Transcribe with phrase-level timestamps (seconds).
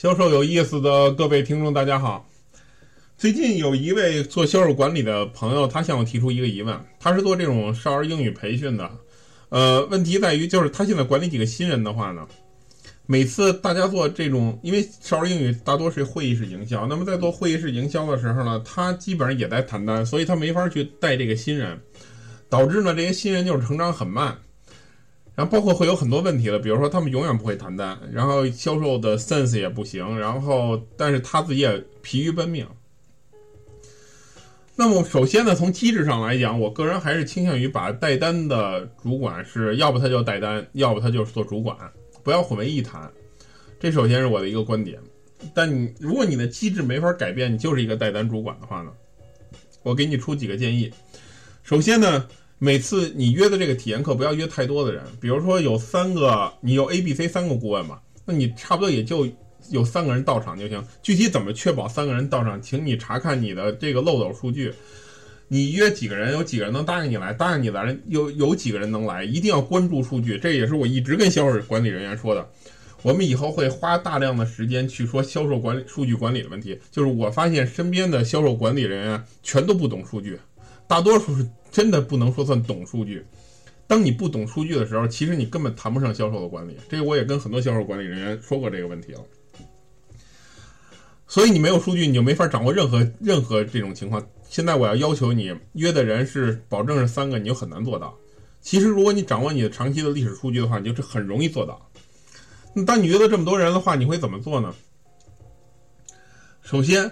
[0.00, 2.26] 销售有意思的各位听众，大家好。
[3.18, 8.90] 最近有一位做销售管理的朋友，他向我提出一个疑问，他是做这种少儿英语培训的。
[9.50, 12.26] 呃，问题在于，就是他现在管理几个新人的话呢，
[13.04, 21.78] 每次大家做这种，因为少儿英语大多是会议室营销，那么在做会议室营销的时候呢，他基本上也在谈单，所以他没法去带这个新人，
[22.48, 24.34] 导致呢这些新人就是成长很慢。
[25.36, 32.66] 然后包括会有很多问题了，比如说他们永远不会谈单，然后销售的 sense 也不行，然后但是他自己也疲于奔命。
[34.76, 41.76] 那么首先呢，从机制上来讲，我个人还是倾向于把带单的主管是要不他就带单，要不他就是做主管，
[42.22, 43.10] 不要混为一谈。
[43.78, 45.00] 这首先是我的一个观点。
[45.54, 48.92] 但你如果你的机制没法改变，你就是一个带单主管的话呢，
[49.82, 50.92] 我给你出几个建议。
[51.62, 52.28] 首先呢。
[52.62, 59.26] 每次你约的这个体验课不要约太多的人，比如说有三个，你有 A、B、C 三个顾问嘛，那你差不多也就
[59.70, 60.84] 有三个人到场就行。
[61.02, 64.74] 具体怎么确保三个人到场，请你查看你的这个漏斗数据。
[65.48, 70.36] 你约几个人，有几个人能答应你来，答应你来人有有几个人能来，一定要关注数据。
[70.36, 72.46] 这也是我一直跟销售管理人员说的。
[73.02, 76.78] 我们以后会花大量的时间去说销售管理、数据管理的问题。
[76.90, 80.38] 就是我发现身边的销售管理人员全都不懂数据，
[80.90, 81.48] 大多数是。
[81.72, 83.24] 真的不能说算懂数据。
[83.86, 86.76] 当你不懂数据的时候，其实你根本谈不上销售的管理。
[86.88, 89.20] 这个我也跟很多销售管理人员说过这个问题了。
[91.28, 94.20] 所以你没有数据，你就没法掌握任何任何这种情况。
[94.48, 98.12] 现在我要要求你约的人是保证是三个，你就很难做到。
[98.60, 101.88] 其实如果你掌握你的长期的历史数据的话，你就是很容易做到。
[102.74, 104.74] 那当你约了这么多人的话，你会怎么做呢？
[106.62, 107.08] 首先。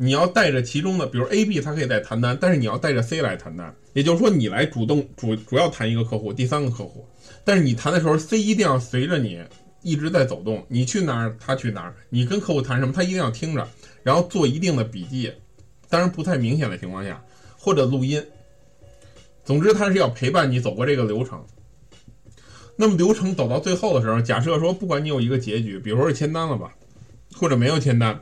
[0.00, 7.04] 你要带着其中的，比如 A、B，他可以带谈单，但是你要带着 C 来谈单，也就是说你来主动主主要谈一个客户，第三个客户，
[7.44, 9.42] 但是你谈的时候，C 一定要随着你
[9.82, 13.68] 一直在走动，你去哪儿他去哪儿，你跟客户谈什么他一定要听着，
[14.04, 15.32] 然后做一定的笔记，
[15.88, 17.20] 当然不太明显的情况下，
[17.58, 18.24] 或者录音，
[19.44, 21.44] 总之他是要陪伴你走过这个流程。
[22.76, 26.72] 那么流程走到最后的时候，假设说不管你有一个结局，比如说是签单了吧，
[27.34, 28.16] 或者没有签单。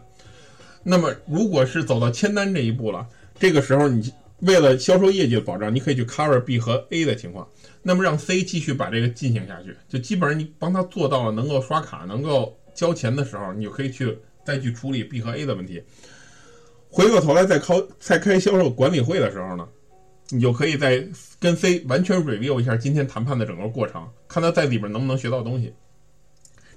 [0.89, 3.05] 那么，如果是走到签单这一步了，
[3.41, 7.49] 这个时候你为了销售业绩的保障，你可以去 cover B 和 A 的情况，
[7.83, 15.83] 那么让 C 继续把这个进行下去，就基本上你帮他做到了能够刷卡、能够交钱的时候，你就可以去再去处理 B 和 A 的问题。
[16.89, 19.69] 回过头来再开再开销售管理会的时候呢，
[20.31, 21.05] 你就可以再
[21.41, 25.75] 跟 C 完全 review 一下今天谈判的整个过程，看他在里边能不能学到东西，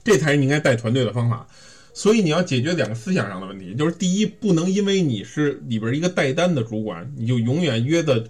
[0.03, 1.47] 这才是你应该带团队的方法。
[1.94, 8.24] 所以你要解决两个思想上的问题，就是第一，不能因为你是里边一个带单的主管，你就永远约的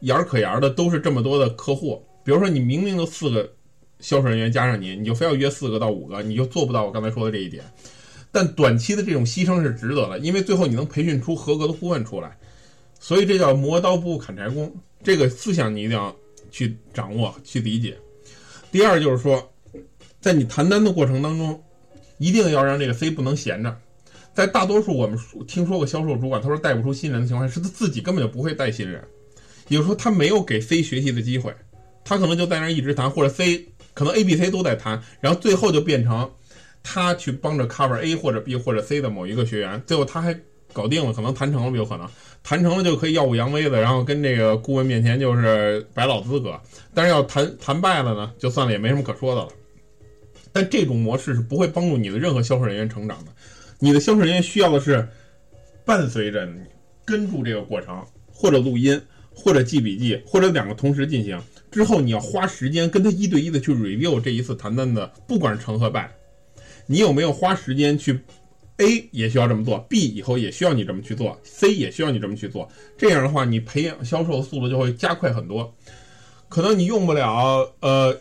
[0.00, 2.02] 眼儿可眼的都是这么多的客户。
[2.24, 3.50] 比如说你明明就四个
[3.98, 7.62] 销售人员加上你，你就非要约四个到五个，你就做不到我刚才说的这一点。
[8.32, 12.38] 但短期的这种牺牲是值得的，因为最后你能培训出合格的顾问出来。
[12.98, 14.72] 所以这叫磨刀不误砍柴工，
[15.02, 16.14] 这个思想你一定要
[16.50, 17.96] 去掌握去理解。
[18.70, 19.52] 第二就是说，
[20.20, 21.60] 在你谈单的过程当中。
[22.20, 23.74] 一定要让这个 C 不能闲着，
[24.34, 29.02] 在大多数我们听说过销售主管，他说带不出新人的情况下，是他自己根本就不会带新人，
[29.68, 31.50] 也就是说他没有给 C 学习的机会，
[32.04, 36.30] 他可能就在那一直谈，或者 C 可能 A、B、C 都在谈，然后最后就变成
[36.82, 40.38] 他去帮着 cover A 或者 B 或者 C 的某一个学员，最后他还
[40.74, 42.06] 搞定了，可能谈成了有可能，
[42.42, 46.60] 谈成了就可以耀武扬威的，然后跟这个顾问面前就是摆老资格，
[46.92, 49.48] 但是要谈谈败了呢，就算了，也没什么可说的了。
[50.52, 53.32] 但这种模式是不会帮助你的任何销售人员成长的。
[53.78, 55.08] 你的销售人员需要的是
[55.84, 56.60] 伴随着你
[57.04, 59.00] 跟住这个过程，或者录音，
[59.34, 61.40] 或者记笔记，或者两个同时进行。
[61.70, 66.12] 之后你要花时间跟他一对一的去 review 这一次谈单的，不管是成和败，
[66.86, 68.20] 你有没有花时间去
[68.76, 72.68] A 也需要这么做，B 以后也需要你这么去做，C 也需要你这么去做。
[72.98, 75.74] 这样的话，你培养销售的速度就会加快很多。
[76.48, 78.20] 可能你用不了呃。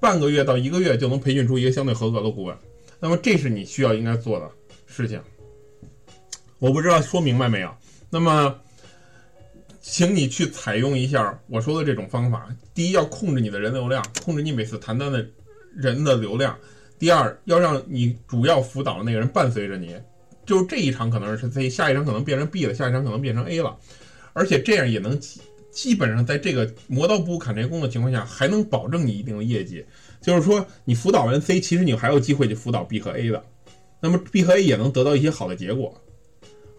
[0.00, 2.56] 半个月到一个月就能培训出一个相对合格的顾问，
[3.00, 4.50] 那么这是你需要应该做的
[4.86, 5.20] 事情。
[6.58, 7.74] 我不知道说明白没有？
[8.10, 8.54] 那么，
[9.80, 12.48] 请你去采用一下我说的这种方法。
[12.74, 15.26] 第一，要控制你的人流量，控制你每次谈单的
[15.74, 16.54] 人的流量；
[16.98, 19.94] 第二，要让你主要辅导的那个人伴随着你，
[20.46, 23.76] 就是这一场可能是 C，下一场可能变成 B 了，下一场可能变成 A 了，
[24.32, 25.18] 而且这样也能。
[25.74, 29.84] 基本上在这个磨刀不误砍柴工的情况下，还能保证你一定的业绩。
[30.22, 33.44] 就是说，你辅导完 C，其实你还有机会去辅导 B 和 A 的，
[34.00, 35.92] 那么 B 和 A 也能得到一些好的结果。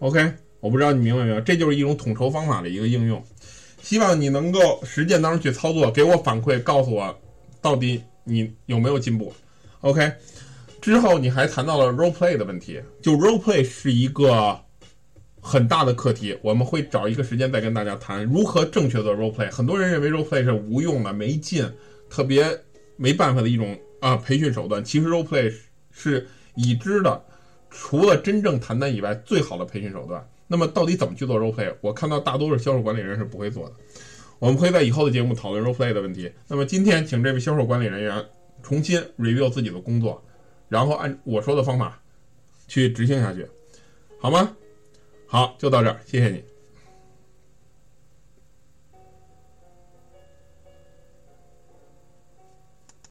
[0.00, 1.40] OK，我不知道你明白没有？
[1.42, 3.22] 这就是一种统筹方法的一个应用。
[3.82, 7.16] 希望你能够实践当中去操作，给我反馈，告诉我
[7.60, 9.32] 到底你有没有进步。
[9.82, 10.10] OK。
[10.80, 14.56] 之后你还谈到了 role play 的问题，就 role play 是一个
[15.48, 19.48] 很大的课题，我们会找一个时间再跟大家谈如何正确做 role play。
[19.48, 21.64] 很多人认为 role play 是无用的、没劲、
[22.10, 22.44] 特别
[22.96, 25.54] 没办法的一种啊培训手段，其实 role play
[25.92, 26.26] 是
[26.56, 27.24] 已知的，
[27.70, 30.28] 除了真正谈单以外最好的培训手段。
[30.48, 31.72] 那么到底怎么去做 role play？
[31.80, 33.74] 我看到大多数销售管理人是不会做的。
[34.40, 36.28] 我们会在以后的节目讨论 role play 的问题。
[36.48, 38.26] 那么今天请这位销售管理人员
[38.64, 40.20] 重新 review 自己的工作，
[40.68, 42.02] 然后按我说的方法
[42.66, 43.46] 去执行下去，
[44.18, 44.56] 好吗？
[45.26, 46.42] 好，就到这儿，谢谢你。